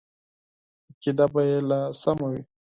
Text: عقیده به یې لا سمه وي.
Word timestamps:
عقیده 0.89 1.25
به 1.33 1.41
یې 1.49 1.57
لا 1.69 1.79
سمه 2.01 2.27
وي. 2.31 2.41